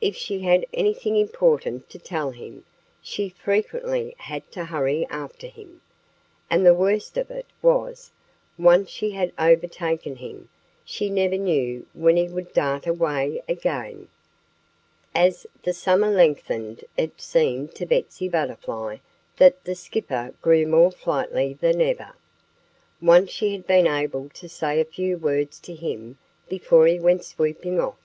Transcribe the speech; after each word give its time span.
If 0.00 0.16
she 0.16 0.40
had 0.40 0.64
anything 0.72 1.16
important 1.18 1.90
to 1.90 1.98
tell 1.98 2.30
him 2.30 2.64
she 3.02 3.28
frequently 3.28 4.14
had 4.16 4.50
to 4.52 4.64
hurry 4.64 5.06
after 5.10 5.46
him. 5.46 5.82
And 6.48 6.64
the 6.64 6.72
worst 6.72 7.18
of 7.18 7.30
it 7.30 7.44
was, 7.60 8.10
once 8.56 8.88
she 8.88 9.10
had 9.10 9.30
overtaken 9.38 10.16
him 10.16 10.48
she 10.86 11.10
never 11.10 11.36
knew 11.36 11.84
when 11.92 12.16
he 12.16 12.28
would 12.28 12.54
dart 12.54 12.86
away 12.86 13.42
again. 13.46 14.08
As 15.14 15.46
the 15.62 15.74
summer 15.74 16.08
lengthened 16.10 16.82
it 16.96 17.20
seemed 17.20 17.74
to 17.74 17.84
Betsy 17.84 18.26
Butterfly 18.26 18.96
that 19.36 19.64
the 19.64 19.74
Skipper 19.74 20.32
grew 20.40 20.66
more 20.66 20.90
flighty 20.90 21.52
than 21.52 21.82
ever. 21.82 22.12
Once 23.02 23.28
she 23.30 23.52
had 23.52 23.66
been 23.66 23.86
able 23.86 24.30
to 24.30 24.48
say 24.48 24.80
a 24.80 24.84
few 24.86 25.18
words 25.18 25.58
to 25.60 25.74
him 25.74 26.16
before 26.48 26.86
he 26.86 26.98
went 26.98 27.22
swooping 27.22 27.78
off. 27.78 27.98